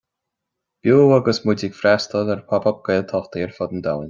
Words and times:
Beo 0.87 1.03
agus 1.17 1.41
muid 1.45 1.67
ag 1.69 1.77
freastail 1.81 2.35
ar 2.37 2.43
pop-up 2.55 2.83
Gaeltachtaí 2.89 3.49
ar 3.49 3.57
fud 3.61 3.77
an 3.79 3.85
domhain 3.91 3.99